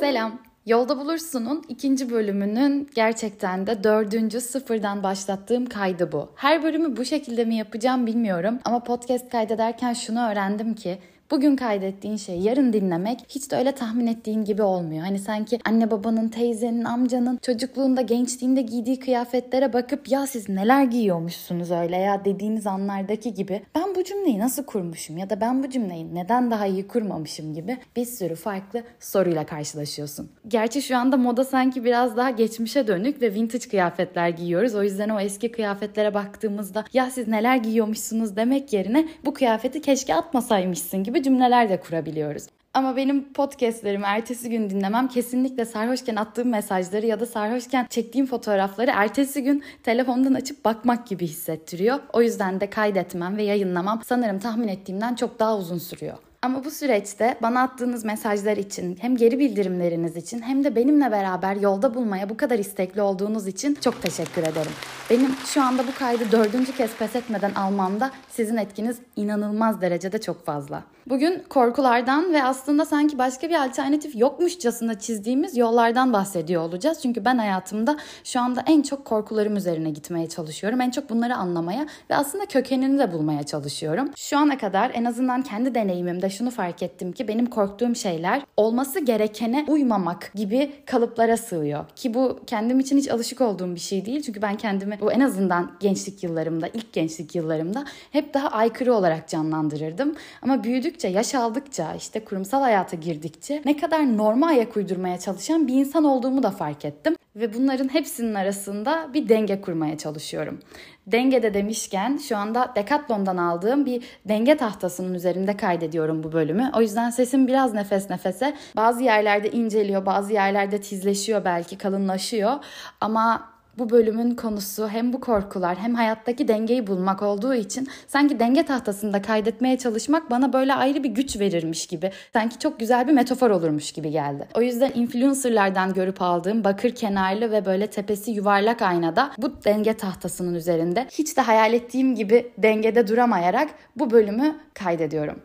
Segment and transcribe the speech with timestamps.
[0.00, 0.42] Selam.
[0.66, 6.32] Yolda Bulursun'un ikinci bölümünün gerçekten de dördüncü sıfırdan başlattığım kaydı bu.
[6.36, 10.98] Her bölümü bu şekilde mi yapacağım bilmiyorum ama podcast kaydederken şunu öğrendim ki
[11.30, 15.02] Bugün kaydettiğin şeyi yarın dinlemek hiç de öyle tahmin ettiğin gibi olmuyor.
[15.02, 21.70] Hani sanki anne babanın, teyzenin, amcanın çocukluğunda, gençliğinde giydiği kıyafetlere bakıp ya siz neler giyiyormuşsunuz
[21.70, 26.14] öyle ya dediğiniz anlardaki gibi ben bu cümleyi nasıl kurmuşum ya da ben bu cümleyi
[26.14, 30.30] neden daha iyi kurmamışım gibi bir sürü farklı soruyla karşılaşıyorsun.
[30.48, 34.74] Gerçi şu anda moda sanki biraz daha geçmişe dönük ve vintage kıyafetler giyiyoruz.
[34.74, 40.14] O yüzden o eski kıyafetlere baktığımızda ya siz neler giyiyormuşsunuz demek yerine bu kıyafeti keşke
[40.14, 42.46] atmasaymışsın gibi cümleler de kurabiliyoruz.
[42.74, 48.90] Ama benim podcastlerimi ertesi gün dinlemem kesinlikle sarhoşken attığım mesajları ya da sarhoşken çektiğim fotoğrafları
[48.94, 51.98] ertesi gün telefondan açıp bakmak gibi hissettiriyor.
[52.12, 56.16] O yüzden de kaydetmem ve yayınlamam sanırım tahmin ettiğimden çok daha uzun sürüyor.
[56.42, 61.56] Ama bu süreçte bana attığınız mesajlar için, hem geri bildirimleriniz için hem de benimle beraber
[61.56, 64.72] yolda bulmaya bu kadar istekli olduğunuz için çok teşekkür ederim.
[65.10, 70.46] Benim şu anda bu kaydı dördüncü kez pes etmeden almamda sizin etkiniz inanılmaz derecede çok
[70.46, 70.82] fazla.
[71.06, 76.98] Bugün korkulardan ve aslında sanki başka bir alternatif yokmuşçasına çizdiğimiz yollardan bahsediyor olacağız.
[77.02, 80.80] Çünkü ben hayatımda şu anda en çok korkularım üzerine gitmeye çalışıyorum.
[80.80, 84.10] En çok bunları anlamaya ve aslında kökenini de bulmaya çalışıyorum.
[84.16, 89.00] Şu ana kadar en azından kendi deneyimimde şunu fark ettim ki benim korktuğum şeyler olması
[89.00, 91.84] gerekene uymamak gibi kalıplara sığıyor.
[91.96, 94.22] Ki bu kendim için hiç alışık olduğum bir şey değil.
[94.22, 99.28] Çünkü ben kendimi bu en azından gençlik yıllarımda, ilk gençlik yıllarımda hep daha aykırı olarak
[99.28, 100.14] canlandırırdım.
[100.42, 105.74] Ama büyüdükçe, yaş aldıkça, işte kurumsal hayata girdikçe ne kadar norma ayak uydurmaya çalışan bir
[105.74, 107.16] insan olduğumu da fark ettim.
[107.36, 110.60] Ve bunların hepsinin arasında bir denge kurmaya çalışıyorum.
[111.06, 116.70] Dengede demişken şu anda Decathlon'dan aldığım bir denge tahtasının üzerinde kaydediyorum bu bölümü.
[116.76, 118.56] O yüzden sesim biraz nefes nefese.
[118.76, 122.52] Bazı yerlerde inceliyor, bazı yerlerde tizleşiyor belki, kalınlaşıyor.
[123.00, 128.62] Ama bu bölümün konusu hem bu korkular hem hayattaki dengeyi bulmak olduğu için sanki denge
[128.62, 132.10] tahtasında kaydetmeye çalışmak bana böyle ayrı bir güç verirmiş gibi.
[132.32, 134.48] Sanki çok güzel bir metafor olurmuş gibi geldi.
[134.54, 140.54] O yüzden influencerlardan görüp aldığım bakır kenarlı ve böyle tepesi yuvarlak aynada bu denge tahtasının
[140.54, 145.40] üzerinde hiç de hayal ettiğim gibi dengede duramayarak bu bölümü kaydediyorum.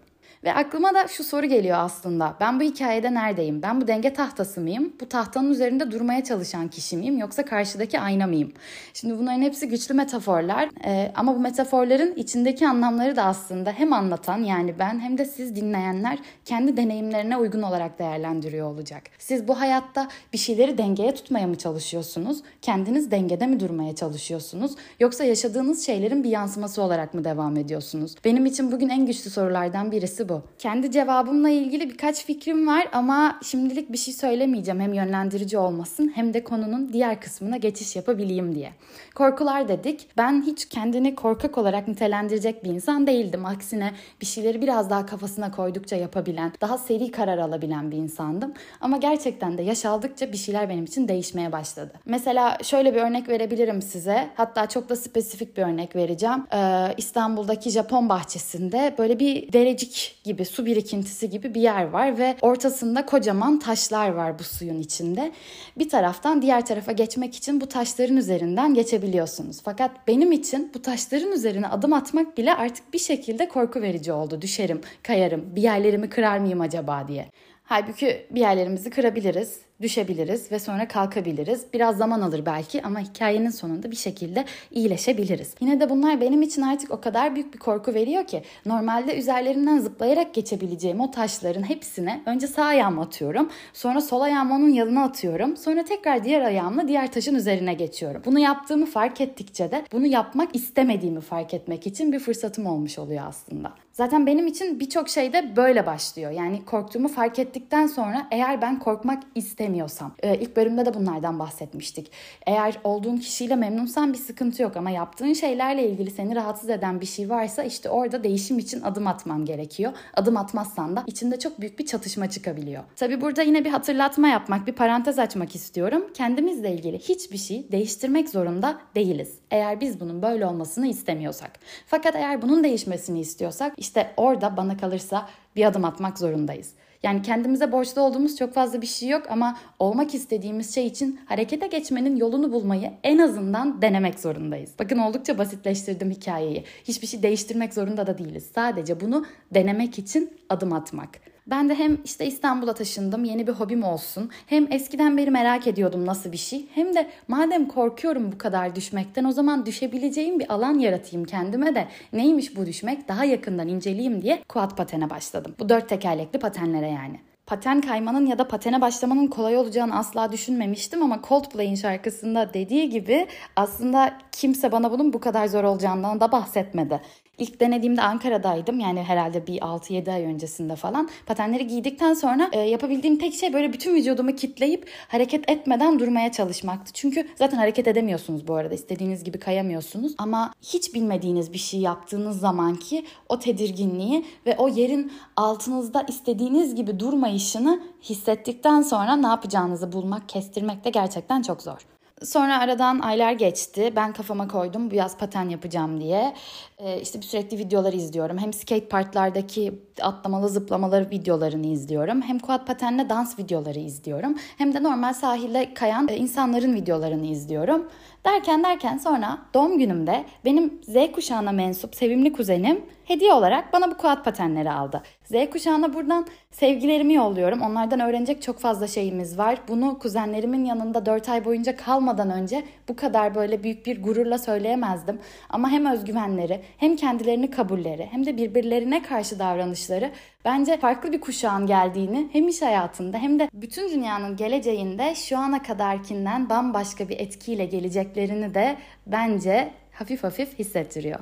[0.45, 2.35] Ve aklıma da şu soru geliyor aslında.
[2.39, 3.61] Ben bu hikayede neredeyim?
[3.61, 4.93] Ben bu denge tahtası mıyım?
[5.01, 7.17] Bu tahtanın üzerinde durmaya çalışan kişi miyim?
[7.17, 8.53] Yoksa karşıdaki ayna mıyım?
[8.93, 10.69] Şimdi bunların hepsi güçlü metaforlar.
[10.85, 15.55] Ee, ama bu metaforların içindeki anlamları da aslında hem anlatan yani ben hem de siz
[15.55, 19.03] dinleyenler kendi deneyimlerine uygun olarak değerlendiriyor olacak.
[19.19, 22.37] Siz bu hayatta bir şeyleri dengeye tutmaya mı çalışıyorsunuz?
[22.61, 24.75] Kendiniz dengede mi durmaya çalışıyorsunuz?
[24.99, 28.15] Yoksa yaşadığınız şeylerin bir yansıması olarak mı devam ediyorsunuz?
[28.25, 30.43] Benim için bugün en güçlü sorulardan birisi bu bu.
[30.59, 34.79] Kendi cevabımla ilgili birkaç fikrim var ama şimdilik bir şey söylemeyeceğim.
[34.79, 38.71] Hem yönlendirici olmasın hem de konunun diğer kısmına geçiş yapabileyim diye.
[39.15, 40.07] Korkular dedik.
[40.17, 43.45] Ben hiç kendini korkak olarak nitelendirecek bir insan değildim.
[43.45, 43.91] Aksine
[44.21, 48.53] bir şeyleri biraz daha kafasına koydukça yapabilen, daha seri karar alabilen bir insandım.
[48.81, 51.93] Ama gerçekten de yaş aldıkça bir şeyler benim için değişmeye başladı.
[52.05, 54.29] Mesela şöyle bir örnek verebilirim size.
[54.35, 56.43] Hatta çok da spesifik bir örnek vereceğim.
[56.53, 62.35] Ee, İstanbul'daki Japon bahçesinde böyle bir derecik gibi su birikintisi gibi bir yer var ve
[62.41, 65.31] ortasında kocaman taşlar var bu suyun içinde.
[65.77, 69.61] Bir taraftan diğer tarafa geçmek için bu taşların üzerinden geçebiliyorsunuz.
[69.63, 74.41] Fakat benim için bu taşların üzerine adım atmak bile artık bir şekilde korku verici oldu.
[74.41, 77.29] Düşerim, kayarım, bir yerlerimi kırar mıyım acaba diye.
[77.63, 81.65] Halbuki bir yerlerimizi kırabiliriz düşebiliriz ve sonra kalkabiliriz.
[81.73, 85.55] Biraz zaman alır belki ama hikayenin sonunda bir şekilde iyileşebiliriz.
[85.61, 89.79] Yine de bunlar benim için artık o kadar büyük bir korku veriyor ki normalde üzerlerinden
[89.79, 93.49] zıplayarak geçebileceğim o taşların hepsine önce sağ ayağımı atıyorum.
[93.73, 95.57] Sonra sol ayağımı onun yanına atıyorum.
[95.57, 98.21] Sonra tekrar diğer ayağımla diğer taşın üzerine geçiyorum.
[98.25, 103.23] Bunu yaptığımı fark ettikçe de bunu yapmak istemediğimi fark etmek için bir fırsatım olmuş oluyor
[103.27, 103.84] aslında.
[103.97, 106.31] Zaten benim için birçok şey de böyle başlıyor.
[106.31, 110.15] Yani korktuğumu fark ettikten sonra eğer ben korkmak istemiyorsam.
[110.23, 112.11] Ee, ilk bölümde de bunlardan bahsetmiştik.
[112.45, 117.05] Eğer olduğun kişiyle memnunsan bir sıkıntı yok ama yaptığın şeylerle ilgili seni rahatsız eden bir
[117.05, 119.93] şey varsa işte orada değişim için adım atman gerekiyor.
[120.13, 122.83] Adım atmazsan da içinde çok büyük bir çatışma çıkabiliyor.
[122.95, 126.05] Tabi burada yine bir hatırlatma yapmak, bir parantez açmak istiyorum.
[126.13, 129.33] Kendimizle ilgili hiçbir şey değiştirmek zorunda değiliz.
[129.51, 131.51] Eğer biz bunun böyle olmasını istemiyorsak.
[131.87, 136.73] Fakat eğer bunun değişmesini istiyorsak işte orada bana kalırsa bir adım atmak zorundayız.
[137.03, 141.67] Yani kendimize borçlu olduğumuz çok fazla bir şey yok ama olmak istediğimiz şey için harekete
[141.67, 144.71] geçmenin yolunu bulmayı en azından denemek zorundayız.
[144.79, 146.63] Bakın oldukça basitleştirdim hikayeyi.
[146.83, 148.51] Hiçbir şey değiştirmek zorunda da değiliz.
[148.55, 151.34] Sadece bunu denemek için adım atmak.
[151.47, 154.29] Ben de hem işte İstanbul'a taşındım yeni bir hobim olsun.
[154.47, 156.65] Hem eskiden beri merak ediyordum nasıl bir şey.
[156.75, 161.87] Hem de madem korkuyorum bu kadar düşmekten o zaman düşebileceğim bir alan yaratayım kendime de.
[162.13, 165.55] Neymiş bu düşmek daha yakından inceleyeyim diye quad patene başladım.
[165.59, 171.03] Bu dört tekerlekli patenlere yani paten kaymanın ya da patene başlamanın kolay olacağını asla düşünmemiştim
[171.03, 177.01] ama Coldplay'in şarkısında dediği gibi aslında kimse bana bunun bu kadar zor olacağından da bahsetmedi.
[177.37, 178.79] İlk denediğimde Ankara'daydım.
[178.79, 181.09] Yani herhalde bir 6-7 ay öncesinde falan.
[181.25, 186.93] Patenleri giydikten sonra e, yapabildiğim tek şey böyle bütün vücudumu kitleyip hareket etmeden durmaya çalışmaktı.
[186.93, 188.73] Çünkü zaten hareket edemiyorsunuz bu arada.
[188.73, 190.15] İstediğiniz gibi kayamıyorsunuz.
[190.17, 196.99] Ama hiç bilmediğiniz bir şey yaptığınız zamanki o tedirginliği ve o yerin altınızda istediğiniz gibi
[197.35, 201.77] durmayışını hissettikten sonra ne yapacağınızı bulmak, kestirmek de gerçekten çok zor.
[202.23, 203.93] Sonra aradan aylar geçti.
[203.95, 206.33] Ben kafama koydum bu yaz paten yapacağım diye.
[206.77, 208.37] Ee, işte bir sürekli videolar izliyorum.
[208.37, 212.21] Hem skate parklardaki atlamalı zıplamaları videolarını izliyorum.
[212.21, 214.35] Hem quad patenle dans videoları izliyorum.
[214.57, 217.87] Hem de normal sahilde kayan e, insanların videolarını izliyorum.
[218.25, 223.97] Derken derken sonra doğum günümde benim Z kuşağına mensup sevimli kuzenim hediye olarak bana bu
[223.97, 225.03] kuat patenleri aldı.
[225.23, 227.61] Z kuşağına buradan sevgilerimi yolluyorum.
[227.61, 229.59] Onlardan öğrenecek çok fazla şeyimiz var.
[229.67, 235.19] Bunu kuzenlerimin yanında 4 ay boyunca kalmadan önce bu kadar böyle büyük bir gururla söyleyemezdim.
[235.49, 240.11] Ama hem özgüvenleri, hem kendilerini kabulleri, hem de birbirlerine karşı davranışları
[240.45, 245.63] bence farklı bir kuşağın geldiğini hem iş hayatında hem de bütün dünyanın geleceğinde şu ana
[245.63, 248.77] kadarkinden bambaşka bir etkiyle geleceklerini de
[249.07, 251.19] bence hafif hafif hissettiriyor.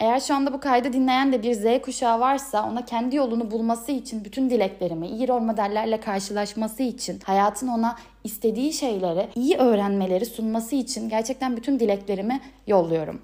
[0.00, 3.92] Eğer şu anda bu kaydı dinleyen de bir Z kuşağı varsa ona kendi yolunu bulması
[3.92, 10.76] için bütün dileklerimi, iyi rol modellerle karşılaşması için, hayatın ona istediği şeyleri, iyi öğrenmeleri sunması
[10.76, 13.20] için gerçekten bütün dileklerimi yolluyorum.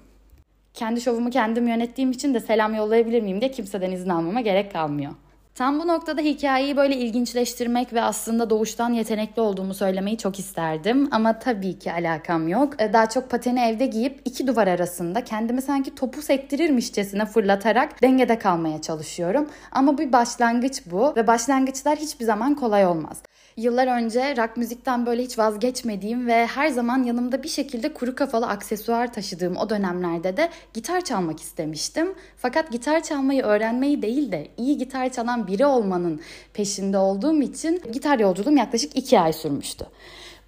[0.73, 5.11] Kendi şovumu kendim yönettiğim için de selam yollayabilir miyim diye kimseden izin almama gerek kalmıyor.
[5.55, 11.07] Tam bu noktada hikayeyi böyle ilginçleştirmek ve aslında doğuştan yetenekli olduğumu söylemeyi çok isterdim.
[11.11, 12.81] Ama tabii ki alakam yok.
[12.81, 18.39] E, daha çok pateni evde giyip iki duvar arasında kendimi sanki topu sektirirmişçesine fırlatarak dengede
[18.39, 19.49] kalmaya çalışıyorum.
[19.71, 23.21] Ama bir başlangıç bu ve başlangıçlar hiçbir zaman kolay olmaz.
[23.57, 28.47] Yıllar önce rock müzikten böyle hiç vazgeçmediğim ve her zaman yanımda bir şekilde kuru kafalı
[28.47, 32.13] aksesuar taşıdığım o dönemlerde de gitar çalmak istemiştim.
[32.37, 36.21] Fakat gitar çalmayı öğrenmeyi değil de iyi gitar çalan biri olmanın
[36.53, 39.85] peşinde olduğum için gitar yolculuğum yaklaşık iki ay sürmüştü.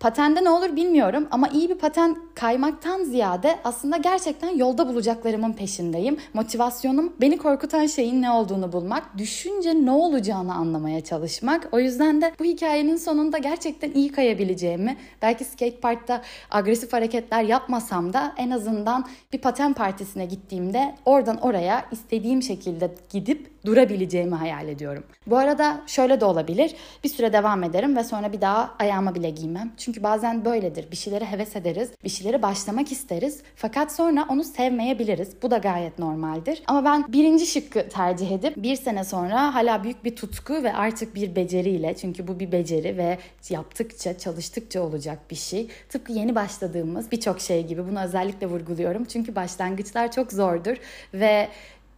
[0.03, 6.17] Patende ne olur bilmiyorum ama iyi bir paten kaymaktan ziyade aslında gerçekten yolda bulacaklarımın peşindeyim.
[6.33, 11.69] Motivasyonum beni korkutan şeyin ne olduğunu bulmak, düşünce ne olacağını anlamaya çalışmak.
[11.71, 16.21] O yüzden de bu hikayenin sonunda gerçekten iyi kayabileceğimi, belki skate parkta
[16.51, 23.53] agresif hareketler yapmasam da en azından bir paten partisine gittiğimde oradan oraya istediğim şekilde gidip
[23.65, 25.03] durabileceğimi hayal ediyorum.
[25.27, 26.75] Bu arada şöyle de olabilir.
[27.03, 29.71] Bir süre devam ederim ve sonra bir daha ayağıma bile giymem.
[29.93, 30.91] Çünkü bazen böyledir.
[30.91, 33.41] Bir şeylere heves ederiz, bir şeylere başlamak isteriz.
[33.55, 35.41] Fakat sonra onu sevmeyebiliriz.
[35.41, 36.63] Bu da gayet normaldir.
[36.67, 41.15] Ama ben birinci şıkkı tercih edip bir sene sonra hala büyük bir tutku ve artık
[41.15, 43.17] bir beceriyle çünkü bu bir beceri ve
[43.49, 45.67] yaptıkça, çalıştıkça olacak bir şey.
[45.89, 49.05] Tıpkı yeni başladığımız birçok şey gibi bunu özellikle vurguluyorum.
[49.05, 50.77] Çünkü başlangıçlar çok zordur
[51.13, 51.49] ve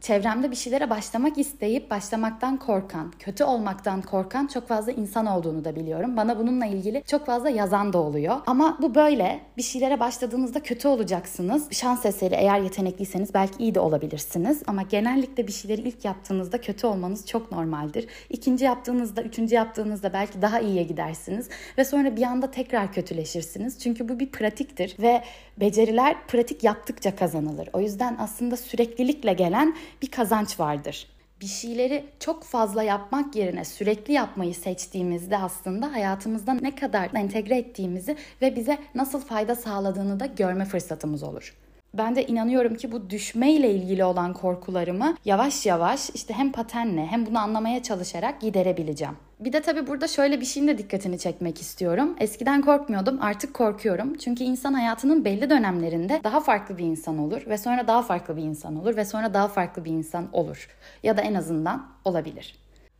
[0.05, 5.75] çevremde bir şeylere başlamak isteyip başlamaktan korkan, kötü olmaktan korkan çok fazla insan olduğunu da
[5.75, 6.17] biliyorum.
[6.17, 8.35] Bana bununla ilgili çok fazla yazan da oluyor.
[8.45, 9.39] Ama bu böyle.
[9.57, 11.71] Bir şeylere başladığınızda kötü olacaksınız.
[11.71, 14.63] Şans eseri eğer yetenekliyseniz belki iyi de olabilirsiniz.
[14.67, 18.07] Ama genellikle bir şeyleri ilk yaptığınızda kötü olmanız çok normaldir.
[18.29, 21.49] İkinci yaptığınızda, üçüncü yaptığınızda belki daha iyiye gidersiniz.
[21.77, 23.79] Ve sonra bir anda tekrar kötüleşirsiniz.
[23.79, 25.23] Çünkü bu bir pratiktir ve
[25.59, 27.69] beceriler pratik yaptıkça kazanılır.
[27.73, 31.07] O yüzden aslında süreklilikle gelen bir kazanç vardır.
[31.41, 38.15] Bir şeyleri çok fazla yapmak yerine sürekli yapmayı seçtiğimizde aslında hayatımızda ne kadar entegre ettiğimizi
[38.41, 41.55] ve bize nasıl fayda sağladığını da görme fırsatımız olur.
[41.93, 47.25] Ben de inanıyorum ki bu düşmeyle ilgili olan korkularımı yavaş yavaş işte hem patenle hem
[47.25, 49.15] bunu anlamaya çalışarak giderebileceğim.
[49.39, 52.15] Bir de tabii burada şöyle bir şeyin de dikkatini çekmek istiyorum.
[52.19, 54.17] Eskiden korkmuyordum, artık korkuyorum.
[54.17, 58.43] Çünkü insan hayatının belli dönemlerinde daha farklı bir insan olur ve sonra daha farklı bir
[58.43, 60.69] insan olur ve sonra daha farklı bir insan olur.
[61.03, 62.55] Ya da en azından olabilir.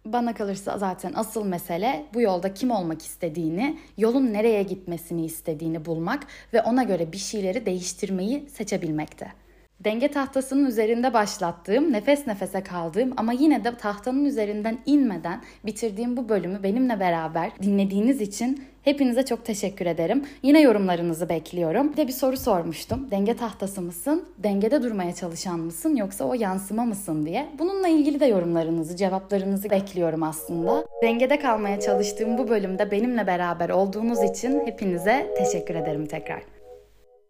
[0.06, 6.28] Bana kalırsa zaten asıl mesele bu yolda kim olmak istediğini, yolun nereye gitmesini istediğini bulmak
[6.54, 9.45] ve ona göre bir şeyleri değiştirmeyi seçebilmekte.
[9.80, 16.30] Denge tahtasının üzerinde başlattığım, nefes nefese kaldığım ama yine de tahtanın üzerinden inmeden bitirdiğim bu
[16.30, 20.26] bölümü benimle beraber dinlediğiniz için Hepinize çok teşekkür ederim.
[20.44, 21.92] Yine yorumlarınızı bekliyorum.
[21.92, 23.12] Bir de bir soru sormuştum.
[23.12, 24.26] Denge tahtası mısın?
[24.38, 25.96] Dengede durmaya çalışan mısın?
[25.96, 27.46] Yoksa o yansıma mısın diye.
[27.60, 30.86] Bununla ilgili de yorumlarınızı, cevaplarınızı bekliyorum aslında.
[31.04, 36.55] Dengede kalmaya çalıştığım bu bölümde benimle beraber olduğunuz için hepinize teşekkür ederim tekrar.